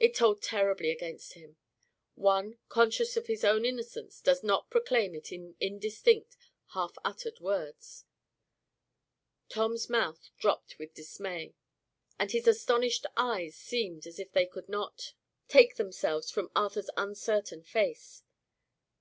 It 0.00 0.16
told 0.16 0.42
terribly 0.42 0.90
against 0.90 1.34
him. 1.34 1.56
One, 2.16 2.58
conscious 2.68 3.16
of 3.16 3.28
his 3.28 3.44
own 3.44 3.64
innocence, 3.64 4.20
does 4.20 4.42
not 4.42 4.70
proclaim 4.70 5.14
it 5.14 5.30
in 5.30 5.54
indistinct, 5.60 6.36
half 6.74 6.94
uttered 7.04 7.38
words. 7.38 8.04
Tom's 9.48 9.88
mouth 9.88 10.30
dropped 10.36 10.80
with 10.80 10.94
dismay, 10.94 11.54
and 12.18 12.32
his 12.32 12.48
astonished 12.48 13.06
eyes 13.16 13.54
seemed 13.54 14.04
as 14.04 14.18
if 14.18 14.32
they 14.32 14.46
could 14.46 14.68
not 14.68 15.12
take 15.46 15.76
themselves 15.76 16.28
from 16.28 16.50
Arthur's 16.56 16.90
uncertain 16.96 17.62
face. 17.62 18.24